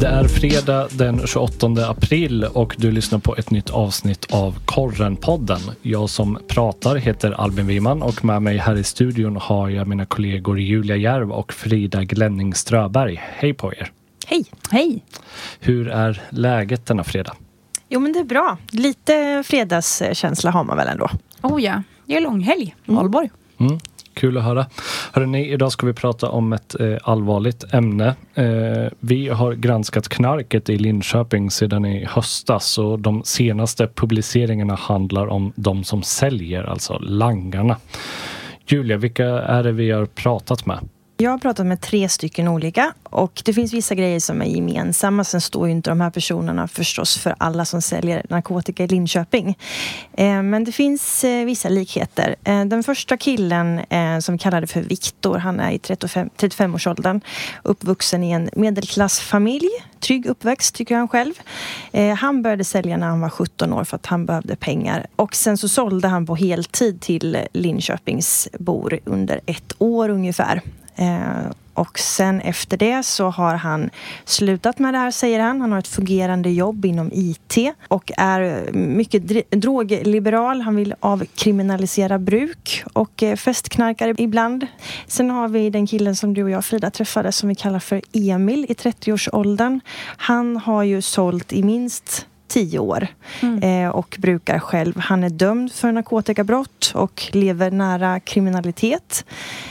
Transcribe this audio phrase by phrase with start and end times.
[0.00, 5.60] Det är fredag den 28 april och du lyssnar på ett nytt avsnitt av Korrenpodden.
[5.82, 10.06] Jag som pratar heter Albin Wiman och med mig här i studion har jag mina
[10.06, 13.22] kollegor Julia Järv och Frida Glenning Ströberg.
[13.22, 13.90] Hej på er!
[14.26, 14.44] Hej!
[14.70, 15.04] Hej!
[15.60, 17.32] Hur är läget denna fredag?
[17.88, 18.56] Jo men det är bra.
[18.70, 21.10] Lite fredagskänsla har man väl ändå.
[21.42, 22.76] Oh ja, det är långhelg.
[22.84, 23.30] Valborg.
[23.60, 23.78] Mm.
[24.18, 24.66] Kul att höra.
[25.12, 28.14] Hörrni, idag ska vi prata om ett eh, allvarligt ämne.
[28.34, 35.26] Eh, vi har granskat knarket i Linköping sedan i höstas och de senaste publiceringarna handlar
[35.26, 37.76] om de som säljer, alltså langarna.
[38.66, 40.78] Julia, vilka är det vi har pratat med?
[41.20, 45.24] Jag har pratat med tre stycken olika och det finns vissa grejer som är gemensamma.
[45.24, 49.58] Sen står ju inte de här personerna förstås för alla som säljer narkotika i Linköping.
[50.12, 52.36] Eh, men det finns eh, vissa likheter.
[52.44, 53.80] Eh, den första killen
[54.22, 57.20] som vi kallade för Viktor, han är i 35, 35-årsåldern.
[57.62, 59.68] Uppvuxen i en medelklassfamilj.
[60.00, 61.34] Trygg uppväxt tycker han själv.
[62.18, 65.06] Han började sälja när han var 17 år för att han behövde pengar.
[65.16, 70.62] Och sen så sålde han på heltid till Linköpingsbor under ett år ungefär.
[70.98, 73.90] Eh, och sen efter det så har han
[74.24, 75.60] slutat med det här, säger han.
[75.60, 77.56] Han har ett fungerande jobb inom IT
[77.88, 80.60] och är mycket drogliberal.
[80.60, 84.66] Han vill avkriminalisera bruk och eh, festknarkar ibland.
[85.06, 88.02] Sen har vi den killen som du och jag Frida träffade som vi kallar för
[88.12, 89.80] Emil i 30-årsåldern.
[90.16, 93.06] Han har ju sålt i minst tio år
[93.40, 93.62] mm.
[93.62, 94.98] eh, och brukar själv.
[94.98, 99.24] Han är dömd för narkotikabrott och lever nära kriminalitet.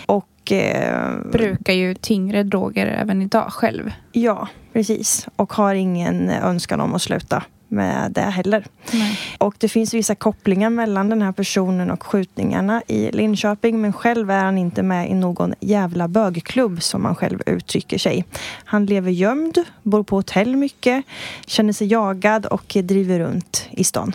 [0.06, 3.92] Och eh, brukar ju tyngre droger även idag själv.
[4.12, 5.28] Ja, precis.
[5.36, 8.66] Och har ingen önskan om att sluta med det heller.
[8.92, 9.20] Nej.
[9.38, 14.32] Och det finns vissa kopplingar mellan den här personen och skjutningarna i Linköping men själv
[14.32, 18.26] är han inte med i någon jävla bögklubb som han själv uttrycker sig.
[18.66, 21.06] Han lever gömd, bor på hotell mycket,
[21.46, 24.14] känner sig jagad och driver runt i stan.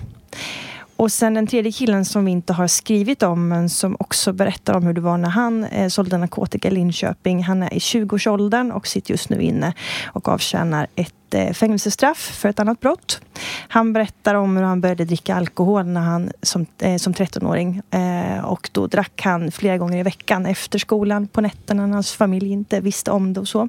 [1.03, 4.75] Och sen den tredje killen som vi inte har skrivit om men som också berättar
[4.75, 7.43] om hur det var när han eh, sålde narkotika i Linköping.
[7.43, 9.75] Han är i 20-årsåldern och sitter just nu inne
[10.13, 13.21] och avtjänar ett Eh, fängelsestraff för ett annat brott.
[13.69, 17.83] Han berättar om hur han började dricka alkohol när han som, eh, som 13-åring.
[17.91, 22.13] Eh, och då drack han flera gånger i veckan efter skolan på nätterna när hans
[22.13, 23.69] familj inte visste om det och så.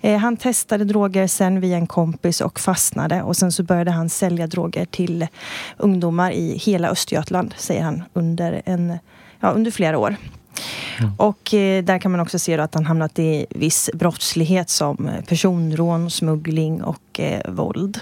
[0.00, 4.08] Eh, han testade droger sen via en kompis och fastnade och sen så började han
[4.08, 5.26] sälja droger till
[5.76, 8.98] ungdomar i hela Östergötland, säger han, under, en,
[9.40, 10.16] ja, under flera år.
[11.00, 11.12] Mm.
[11.16, 15.24] Och eh, där kan man också se att han hamnat i viss brottslighet som eh,
[15.24, 18.00] personrån, smuggling och eh, våld.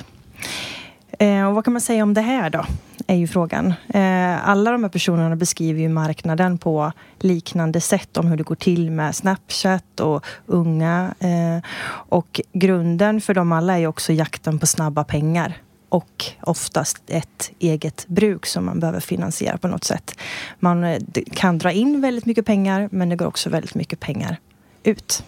[1.19, 2.65] Eh, och vad kan man säga om det här då?
[3.07, 3.75] Är ju frågan.
[3.89, 8.55] Eh, alla de här personerna beskriver ju marknaden på liknande sätt om hur det går
[8.55, 11.15] till med Snapchat och unga.
[11.21, 15.57] Eh, och grunden för dem alla är ju också jakten på snabba pengar
[15.89, 20.19] och oftast ett eget bruk som man behöver finansiera på något sätt.
[20.59, 24.37] Man eh, kan dra in väldigt mycket pengar men det går också väldigt mycket pengar
[24.83, 25.25] ut.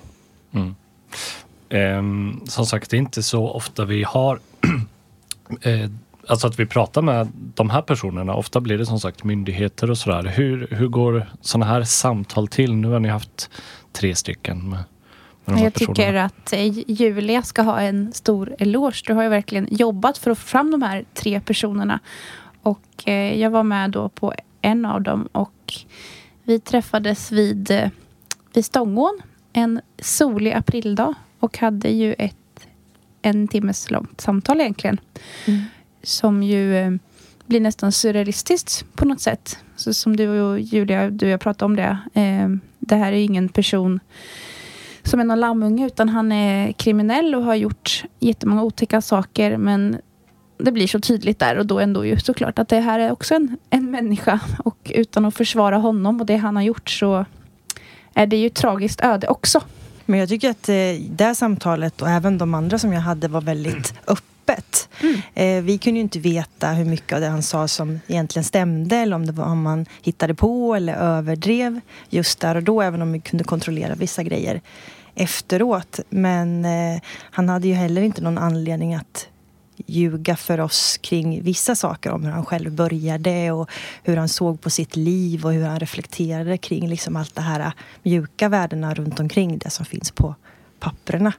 [0.52, 0.74] Mm.
[1.68, 2.02] Eh,
[2.48, 4.40] som sagt, det är inte så ofta vi har
[5.62, 5.90] eh,
[6.26, 8.34] Alltså att vi pratar med de här personerna.
[8.34, 10.22] Ofta blir det som sagt myndigheter och sådär.
[10.22, 12.74] Hur, hur går sådana här samtal till?
[12.74, 13.50] Nu har ni haft
[13.92, 14.68] tre stycken.
[14.68, 14.78] Med
[15.58, 19.02] jag tycker att eh, Julia ska ha en stor eloge.
[19.06, 22.00] Du har ju verkligen jobbat för att få fram de här tre personerna.
[22.62, 25.74] Och eh, jag var med då på en av dem och
[26.42, 27.90] vi träffades vid, eh,
[28.54, 29.20] vid Stångån
[29.52, 32.36] en solig aprildag och hade ju ett
[33.22, 35.00] en timmes långt samtal egentligen.
[35.46, 35.60] Mm.
[36.02, 36.98] Som ju
[37.46, 39.58] blir nästan surrealistiskt på något sätt.
[39.76, 41.98] Så som du och Julia, du och jag pratade om det.
[42.78, 44.00] det här är ingen person
[45.10, 49.96] som är någon lammunge utan han är kriminell och har gjort jättemånga otäcka saker men
[50.58, 53.34] det blir så tydligt där och då ändå ju såklart att det här är också
[53.34, 57.24] en, en människa och utan att försvara honom och det han har gjort så
[58.14, 59.60] är det ju ett tragiskt öde också.
[60.06, 60.74] Men jag tycker att eh,
[61.10, 64.88] det samtalet och även de andra som jag hade var väldigt öppet.
[65.00, 65.20] Mm.
[65.34, 68.96] Eh, vi kunde ju inte veta hur mycket av det han sa som egentligen stämde
[68.96, 71.80] eller om det var om man hittade på eller överdrev
[72.10, 74.60] just där och då även om vi kunde kontrollera vissa grejer
[75.14, 76.00] efteråt.
[76.10, 79.28] Men eh, han hade ju heller inte någon anledning att
[79.86, 83.70] ljuga för oss kring vissa saker om hur han själv började och
[84.02, 87.72] hur han såg på sitt liv och hur han reflekterade kring liksom allt det här
[88.02, 90.34] mjuka värdena runt omkring det som finns på
[90.78, 91.32] papperna.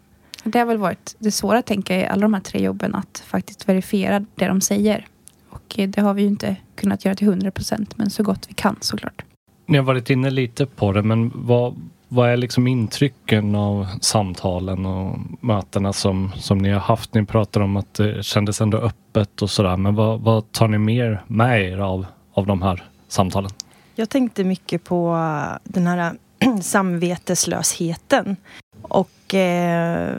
[0.43, 3.23] Det har väl varit det svåra tänker jag i alla de här tre jobben att
[3.25, 5.07] faktiskt verifiera det de säger.
[5.49, 8.45] Och eh, det har vi ju inte kunnat göra till hundra procent men så gott
[8.49, 9.21] vi kan såklart.
[9.65, 11.75] Ni har varit inne lite på det men vad
[12.13, 17.13] vad är liksom intrycken av samtalen och mötena som, som ni har haft?
[17.13, 20.77] Ni pratar om att det kändes ändå öppet och sådär, men vad, vad tar ni
[20.77, 23.51] mer med er av, av de här samtalen?
[23.95, 25.17] Jag tänkte mycket på
[25.63, 26.13] den här
[26.61, 28.35] samveteslösheten.
[28.81, 30.15] Och eh,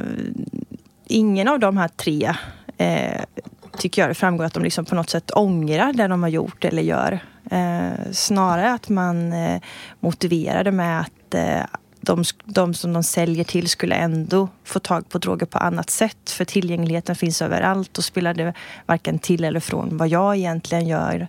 [1.06, 2.34] ingen av de här tre
[2.76, 3.20] eh,
[3.78, 6.64] tycker jag det framgår att de liksom på något sätt ångrar det de har gjort
[6.64, 7.20] eller gör.
[7.50, 9.60] Eh, snarare att man eh,
[10.00, 11.64] motiverar det med att eh,
[12.02, 16.30] de, de, som de säljer till skulle ändå få tag på droger på annat sätt.
[16.30, 18.54] För tillgängligheten finns överallt och spelar det
[18.86, 21.28] varken till eller från vad jag egentligen gör.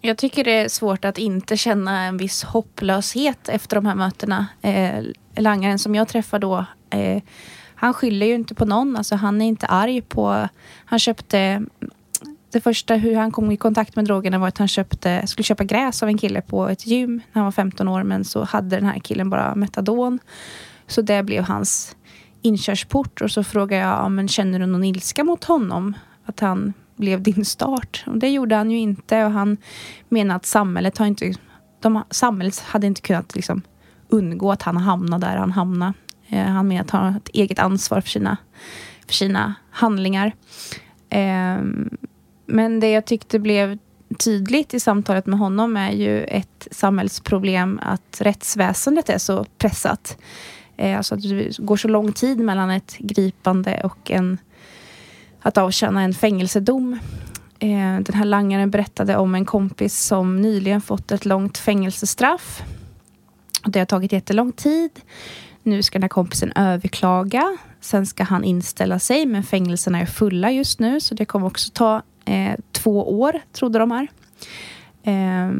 [0.00, 4.46] Jag tycker det är svårt att inte känna en viss hopplöshet efter de här mötena.
[4.62, 5.04] Eh,
[5.36, 7.22] langaren som jag träffar då, eh,
[7.74, 8.96] han skyller ju inte på någon.
[8.96, 10.48] Alltså han är inte arg på...
[10.84, 11.62] Han köpte...
[12.52, 15.64] Det första hur han kom i kontakt med drogerna var att han köpte, skulle köpa
[15.64, 18.02] gräs av en kille på ett gym när han var 15 år.
[18.02, 20.18] Men så hade den här killen bara metadon.
[20.86, 21.96] Så det blev hans
[22.42, 23.20] inkörsport.
[23.20, 25.96] Och så frågade jag, men känner du någon ilska mot honom?
[26.24, 28.04] Att han blev din start.
[28.06, 29.24] Och det gjorde han ju inte.
[29.24, 29.56] Och han
[30.08, 31.34] menar att samhället har inte...
[31.80, 33.62] De, samhället hade inte kunnat liksom
[34.08, 35.92] undgå att han hamnade där han hamnade.
[36.28, 38.36] Eh, han menar att han har ett eget ansvar för sina,
[39.06, 40.32] för sina handlingar.
[41.10, 41.58] Eh,
[42.48, 43.78] men det jag tyckte blev
[44.18, 50.18] tydligt i samtalet med honom är ju ett samhällsproblem att rättsväsendet är så pressat.
[50.76, 54.38] Eh, alltså att det går så lång tid mellan ett gripande och en
[55.40, 56.98] att avtjäna en fängelsedom.
[57.58, 62.62] Eh, den här langaren berättade om en kompis som nyligen fått ett långt fängelsestraff.
[63.64, 64.90] Det har tagit jättelång tid.
[65.62, 67.56] Nu ska den här kompisen överklaga.
[67.80, 71.70] Sen ska han inställa sig, men fängelserna är fulla just nu så det kommer också
[71.74, 74.08] ta eh, två år, trodde de här.
[75.02, 75.52] Eh,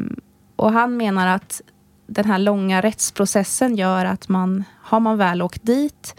[0.56, 1.62] och han menar att
[2.06, 6.14] den här långa rättsprocessen gör att man, har man väl åkt dit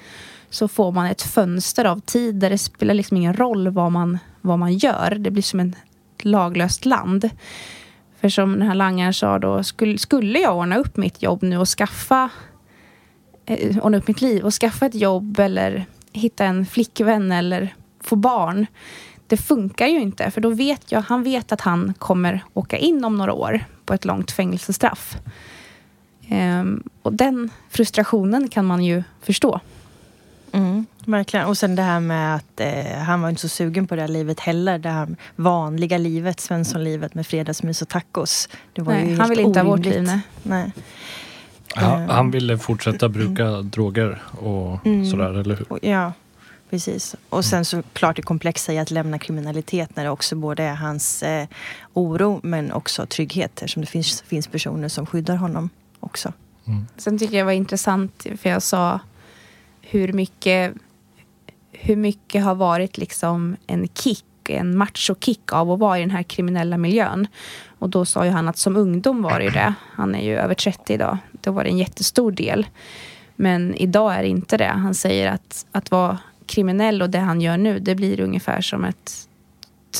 [0.49, 4.17] så får man ett fönster av tid där det spelar liksom ingen roll vad man,
[4.41, 5.15] vad man gör.
[5.19, 5.75] Det blir som ett
[6.19, 7.29] laglöst land.
[8.21, 11.57] För som den här langaren sa då, skulle, skulle jag ordna upp mitt jobb nu
[11.57, 12.29] och skaffa
[13.45, 17.73] eh, ordna upp mitt liv och skaffa ett jobb eller hitta en flickvän eller
[18.03, 18.65] få barn.
[19.29, 23.05] Det funkar ju inte för då vet jag, han vet att han kommer åka in
[23.05, 25.17] om några år på ett långt fängelsestraff.
[26.31, 29.59] Um, och den frustrationen kan man ju förstå.
[30.51, 31.45] Mm, verkligen.
[31.45, 34.07] Och sen det här med att eh, han var inte så sugen på det här
[34.07, 34.79] livet heller.
[34.79, 38.49] Det här vanliga livet, Svenssonlivet med fredagsmys och tacos.
[38.73, 40.03] Det var nej, ju han vill inte ha vårt liv.
[40.03, 40.21] Nej.
[40.43, 40.71] nej.
[41.75, 43.69] Ja, han ville fortsätta bruka mm.
[43.69, 45.05] droger och mm.
[45.05, 45.89] sådär, eller hur?
[45.89, 46.13] Ja,
[46.69, 47.15] precis.
[47.29, 51.23] Och sen såklart det komplexa i att lämna kriminalitet när det också både är hans
[51.23, 51.47] eh,
[51.93, 55.69] oro men också trygghet eftersom det finns, finns personer som skyddar honom
[55.99, 56.33] också.
[56.67, 56.87] Mm.
[56.97, 58.99] Sen tycker jag det var intressant för jag sa
[59.81, 60.73] hur mycket,
[61.71, 66.23] hur mycket har varit liksom en kick, en macho-kick av att vara i den här
[66.23, 67.27] kriminella miljön.
[67.79, 69.73] Och då sa ju han att som ungdom var det ju det.
[69.93, 71.17] Han är ju över 30 idag.
[71.31, 72.67] Då var det en jättestor del.
[73.35, 74.67] Men idag är det inte det.
[74.67, 76.17] Han säger att, att vara
[76.49, 79.27] kriminell och det han gör nu, det blir ungefär som ett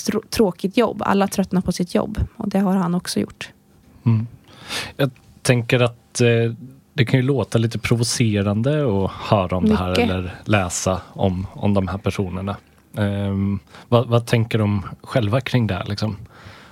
[0.05, 1.01] trå tråkigt jobb.
[1.05, 3.49] Alla tröttnar på sitt jobb och det har han också gjort.
[4.05, 4.27] Mm.
[4.95, 5.11] Jag
[5.41, 6.53] tänker att eh,
[6.93, 9.79] det kan ju låta lite provocerande att höra om Mycket.
[9.79, 12.55] det här eller läsa om, om de här personerna.
[12.93, 15.83] Um, vad, vad, tänker de själva kring det?
[15.87, 16.15] Liksom?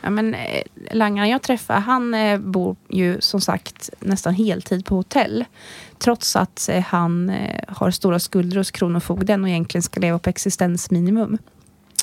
[0.01, 4.95] Ja, men, eh, langaren jag träffar, han eh, bor ju som sagt nästan heltid på
[4.95, 5.45] hotell.
[5.97, 7.31] Trots att eh, han
[7.67, 11.37] har stora skulder hos Kronofogden och egentligen ska leva på existensminimum.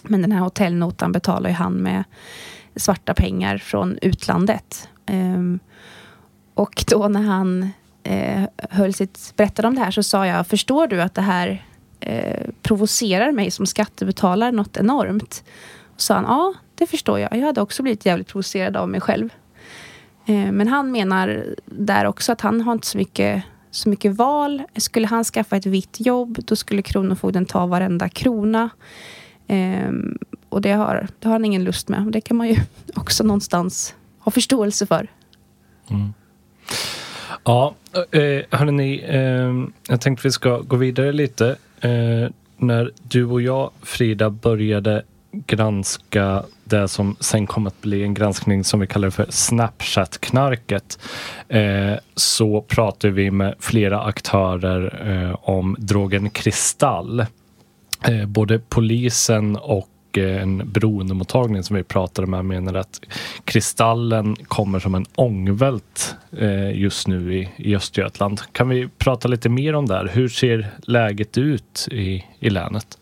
[0.03, 2.05] Men den här hotellnotan betalar ju han med
[2.77, 4.89] svarta pengar från utlandet.
[5.07, 5.59] Ehm,
[6.55, 7.71] och då när han
[8.71, 11.65] höll sitt, berättade om det här så sa jag, förstår du att det här
[12.63, 15.45] provocerar mig som skattebetalare något enormt?
[15.95, 17.37] Och sa han, ja det förstår jag.
[17.37, 19.29] Jag hade också blivit jävligt provocerad av mig själv.
[20.27, 24.63] Eh, men han menar där också att han har inte så mycket, så mycket val.
[24.77, 28.71] Skulle han skaffa ett vitt jobb, då skulle Kronofogden ta varenda krona.
[29.47, 32.03] Ehm, och det har, det har han ingen lust med.
[32.13, 32.57] Det kan man ju
[32.95, 35.09] också någonstans ha förståelse för.
[35.91, 36.15] Mm.
[37.45, 37.75] Ja,
[38.11, 41.57] eh, hörni, eh, jag tänkte vi ska gå vidare lite.
[41.81, 45.03] Eh, när du och jag, Frida, började
[45.33, 50.99] granska det som sen kom att bli en granskning som vi kallar för Snapchat-knarket
[51.49, 57.21] eh, så pratade vi med flera aktörer eh, om drogen kristall.
[58.09, 63.01] Eh, både polisen och eh, en beroendemottagning som vi pratade med menar att
[63.45, 68.41] Kristallen kommer som en ångvält eh, just nu i, i Östergötland.
[68.53, 70.11] Kan vi prata lite mer om det här?
[70.13, 72.99] Hur ser läget ut i, i länet?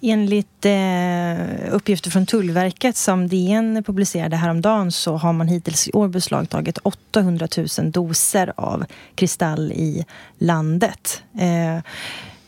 [0.00, 6.08] Enligt eh, uppgifter från Tullverket som DN publicerade häromdagen så har man hittills i år
[6.08, 7.48] beslagtagit 800
[7.78, 8.84] 000 doser av
[9.14, 10.04] kristall i
[10.38, 11.22] landet.
[11.38, 11.82] Eh,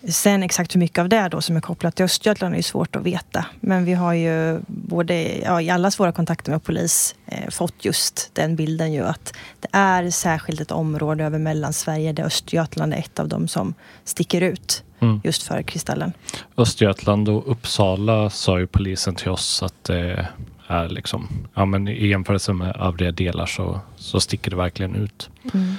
[0.09, 3.03] Sen exakt hur mycket av det då som är kopplat till Östergötland är svårt att
[3.03, 3.47] veta.
[3.61, 8.31] Men vi har ju både ja, i alla våra kontakter med polis eh, fått just
[8.33, 13.19] den bilden ju att det är särskilt ett område över Mellansverige där Östergötland är ett
[13.19, 13.75] av de som
[14.05, 15.21] sticker ut mm.
[15.25, 16.12] just för Kristallen.
[16.57, 20.29] Östergötland och Uppsala sa ju polisen till oss att det
[20.67, 25.31] är liksom, ja men i jämförelse med övriga delar så, så sticker det verkligen ut.
[25.55, 25.75] Mm.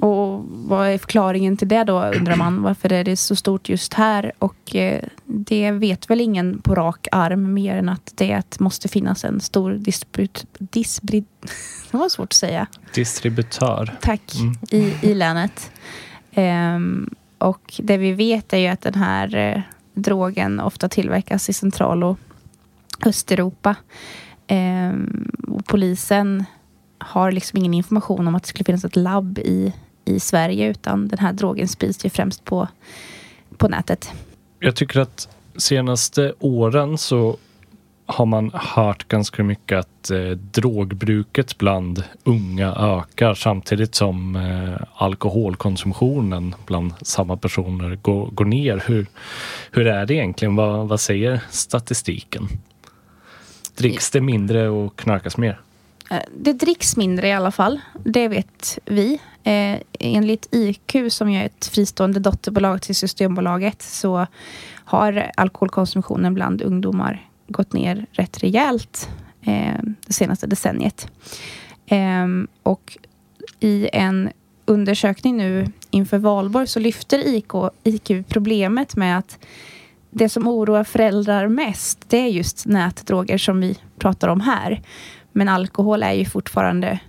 [0.00, 2.62] Och vad är förklaringen till det då undrar man.
[2.62, 4.32] Varför är det så stort just här?
[4.38, 9.24] Och eh, det vet väl ingen på rak arm mer än att det måste finnas
[9.24, 10.46] en stor distribut...
[10.58, 11.24] Disbri,
[11.90, 12.66] det var svårt att säga.
[12.94, 13.96] Distributör.
[14.00, 14.34] Tack.
[14.40, 14.54] Mm.
[14.70, 15.70] I, I länet.
[16.34, 19.62] Um, och det vi vet är ju att den här eh,
[19.94, 22.18] drogen ofta tillverkas i Central och
[23.06, 23.76] Östeuropa.
[24.48, 26.44] Um, och polisen
[26.98, 29.72] har liksom ingen information om att det skulle finnas ett labb i,
[30.10, 32.68] i Sverige utan den här drogen sprids ju främst på,
[33.56, 34.12] på nätet.
[34.58, 37.36] Jag tycker att senaste åren så
[38.06, 46.54] har man hört ganska mycket att eh, drogbruket bland unga ökar samtidigt som eh, alkoholkonsumtionen
[46.66, 48.82] bland samma personer går, går ner.
[48.86, 49.06] Hur,
[49.70, 50.56] hur är det egentligen?
[50.56, 52.48] Vad, vad säger statistiken?
[53.76, 55.60] Dricks det mindre och knarkas mer?
[56.10, 57.80] Eh, det dricks mindre i alla fall.
[58.04, 59.20] Det vet vi.
[59.42, 64.26] Eh, enligt IQ som är ett fristående dotterbolag till Systembolaget så
[64.84, 69.10] har alkoholkonsumtionen bland ungdomar gått ner rätt rejält
[69.42, 71.10] eh, det senaste decenniet.
[71.86, 72.26] Eh,
[72.62, 72.98] och
[73.60, 74.30] i en
[74.64, 77.52] undersökning nu inför valborg så lyfter IK,
[77.84, 79.38] IQ problemet med att
[80.10, 84.82] det som oroar föräldrar mest det är just nätdroger som vi pratar om här.
[85.32, 87.00] Men alkohol är ju fortfarande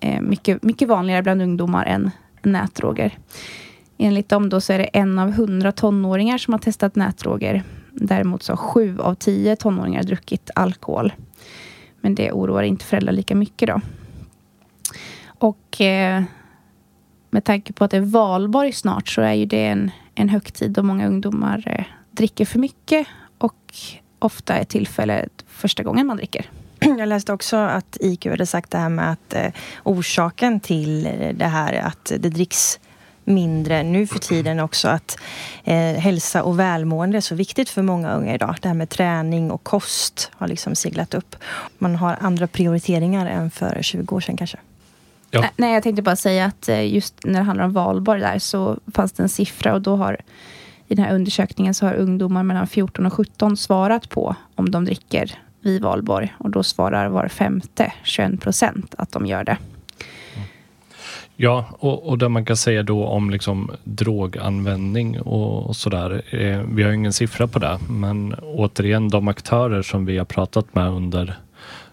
[0.00, 2.10] eh, mycket, mycket vanligare bland ungdomar än
[2.42, 3.18] nätdroger.
[3.98, 7.62] Enligt dem då så är det en av hundra tonåringar som har testat nätdroger.
[7.92, 11.12] Däremot så har sju av tio tonåringar druckit alkohol.
[12.00, 13.80] Men det oroar inte föräldrar lika mycket då.
[15.38, 16.22] Och eh,
[17.30, 20.70] med tanke på att det är valborg snart så är ju det en, en högtid
[20.70, 23.06] då många ungdomar eh, dricker för mycket
[23.38, 23.74] och
[24.18, 26.50] ofta är tillfället första gången man dricker.
[26.98, 29.52] Jag läste också att IQ hade sagt det här med att eh,
[29.82, 31.02] orsaken till
[31.34, 32.78] det här att det dricks
[33.26, 35.18] mindre nu för tiden också att
[35.64, 38.56] eh, hälsa och välmående är så viktigt för många unga idag.
[38.62, 41.36] Det här med träning och kost har liksom seglat upp.
[41.78, 44.58] Man har andra prioriteringar än för 20 år sedan kanske.
[45.30, 45.44] Ja.
[45.56, 48.78] Nej, jag tänkte bara säga att eh, just när det handlar om valborg där så
[48.94, 50.20] fanns det en siffra och då har
[50.88, 54.84] i den här undersökningen så har ungdomar mellan 14 och 17 svarat på om de
[54.84, 59.58] dricker vid valborg och då svarar var femte, 21 procent, att de gör det.
[61.36, 66.22] Ja, och, och det man kan säga då om liksom droganvändning och, och sådär.
[66.30, 70.74] Eh, vi har ingen siffra på det, men återigen de aktörer som vi har pratat
[70.74, 71.36] med under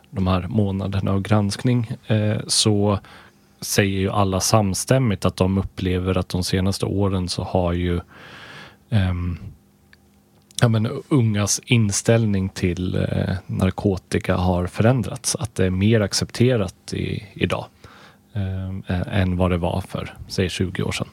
[0.10, 3.00] de här månaderna av granskning eh, så
[3.62, 7.96] säger ju alla samstämmigt att de upplever att de senaste åren så har ju
[8.89, 9.13] eh,
[10.63, 15.36] ja, men, ungas inställning till eh, narkotika har förändrats.
[15.36, 17.65] Att det är mer accepterat i, idag
[18.34, 21.08] eh, eh än vad det var för, säg 20 år sedan.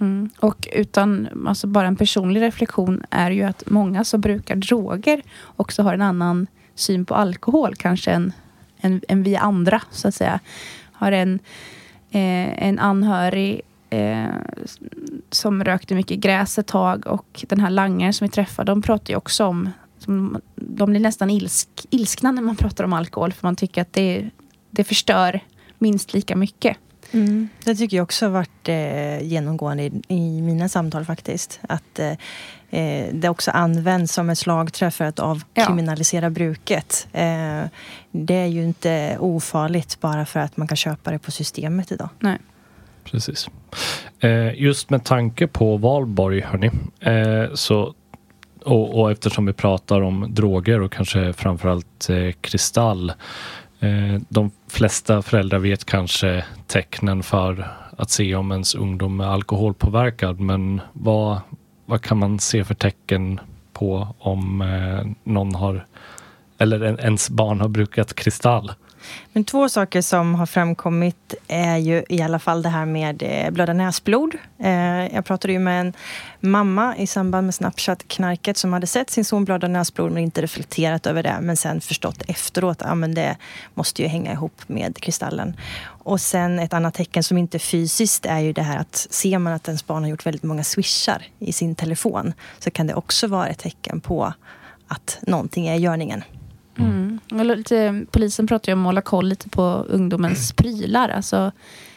[0.00, 0.30] Mm.
[0.40, 5.22] Och utan alltså bara en personlig reflektion är ju att många som brukar droger
[5.56, 8.32] också har en annan syn på alkohol kanske än,
[8.80, 10.40] än, än vi andra så att säga.
[10.92, 11.38] Har en,
[12.10, 14.24] eh, en anhörig eh,
[15.34, 19.12] som rökte mycket gräs ett tag och den här langaren som vi träffade, de pratar
[19.12, 23.46] ju också om som, de blir nästan ilsk, ilskna när man pratar om alkohol för
[23.46, 24.30] man tycker att det,
[24.70, 25.40] det förstör
[25.78, 26.76] minst lika mycket.
[27.10, 27.48] Mm.
[27.64, 31.60] Det tycker jag också har varit eh, genomgående i, i, mina samtal faktiskt.
[31.68, 32.12] Att eh,
[32.70, 36.30] eh, det också används som ett slagträ för att avkriminalisera ja.
[36.30, 37.08] bruket.
[37.12, 37.62] Eh,
[38.10, 42.08] det är ju inte ofarligt bara för att man kan köpa det på systemet idag.
[42.18, 42.38] Nej.
[43.04, 43.48] Precis.
[44.20, 47.94] Eh, just med tanke på valborg, hörni, eh, så
[48.64, 53.12] och, och, eftersom vi pratar om droger och kanske framförallt eh, kristall
[53.84, 60.40] Eh, de flesta föräldrar vet kanske tecknen för att se om ens ungdom är alkoholpåverkad,
[60.40, 61.40] men vad,
[61.86, 63.40] vad kan man se för tecken
[63.72, 65.86] på om eh, någon har
[66.58, 68.72] eller ens barn har brukat kristall.
[69.32, 73.50] Men två saker som har framkommit är ju i alla fall det här med eh,
[73.50, 74.34] blöda näsblod.
[74.58, 75.92] Eh, jag pratade ju med en
[76.40, 81.06] mamma i samband med Snapchat-knarket som hade sett sin son blöda näsblod men inte reflekterat
[81.06, 81.36] över det.
[81.40, 83.36] Men sen förstått efteråt att ja, det
[83.74, 85.56] måste ju hänga ihop med kristallen.
[85.86, 89.38] Och sen ett annat tecken som inte är fysiskt är ju det här att ser
[89.38, 92.94] man att ens barn har gjort väldigt många swishar i sin telefon så kan det
[92.94, 94.32] också vara ett tecken på
[94.88, 96.24] att någonting är i görningen.
[96.78, 97.20] Mm.
[97.30, 101.08] Lite, polisen pratar ju om att hålla koll lite på ungdomens prylar.
[101.08, 101.52] Alltså,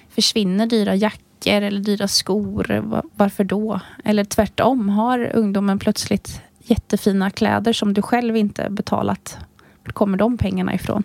[0.10, 3.02] försvinner dyra jackor eller dyra skor?
[3.16, 3.80] Varför då?
[4.04, 9.38] Eller tvärtom, har ungdomen plötsligt jättefina kläder som du själv inte betalat?
[9.86, 11.04] Var kommer de pengarna ifrån?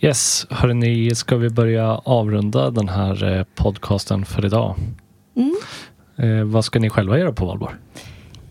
[0.00, 4.76] Yes, hörni, ska vi börja avrunda den här eh, podcasten för idag?
[5.36, 5.56] Mm.
[6.16, 7.74] Eh, vad ska ni själva göra på valborg?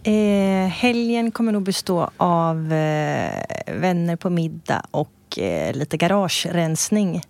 [0.08, 3.32] Eh, helgen kommer nog bestå av eh,
[3.68, 7.22] vänner på middag och eh, lite garagerensning.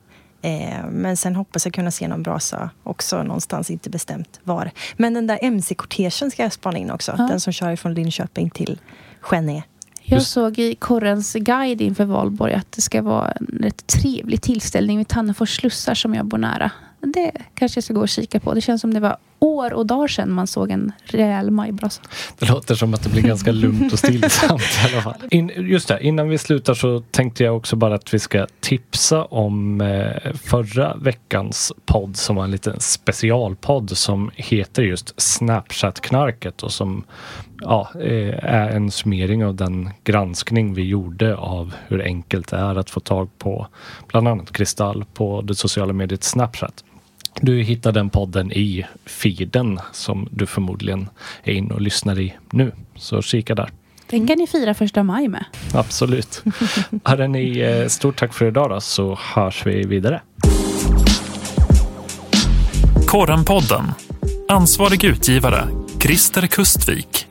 [0.42, 4.72] Eh, men sen hoppas jag kunna se någon brasa också någonstans, inte bestämt var.
[4.98, 7.16] Men den där mc-kortegen ska jag spana in också.
[7.18, 7.28] Ja.
[7.28, 8.80] Den som kör från Linköping till
[9.22, 9.64] Skänninge.
[10.04, 14.98] Jag såg i Korrens guide inför valborg att det ska vara en rätt trevlig tillställning
[14.98, 16.72] vid Tannefors slussar som jag bor nära.
[17.00, 18.54] Det kanske jag ska gå och kika på.
[18.54, 22.02] Det känns som det var år och dagar sedan man såg en rejäl majbrasa.
[22.40, 25.14] Det låter som att det blir ganska lugnt och stillsamt i alla fall.
[25.32, 29.24] In, just det, innan vi slutar så tänkte jag också bara att vi ska tipsa
[29.24, 36.72] om eh, förra veckans podd som var en liten specialpodd som heter just Snapchat-knarket och
[36.72, 37.04] som
[37.62, 42.76] ja, eh, är en summering av den granskning vi gjorde av hur enkelt det är
[42.76, 43.68] att få tag på
[44.08, 46.84] bland annat kristall på det sociala mediet Snapchat.
[47.42, 51.10] Du hittar den podden i feeden som du förmodligen
[51.44, 52.72] är inne och lyssnar i nu.
[52.96, 53.70] Så kika där.
[54.10, 55.46] Den kan ni fira första maj med.
[55.74, 56.44] Absolut.
[57.04, 60.22] Hörrni, eh, stort tack för idag då, så hörs vi vidare.
[63.08, 63.84] Korrenpodden.
[64.50, 65.68] Ansvarig utgivare
[66.00, 67.27] Christer Kustvik.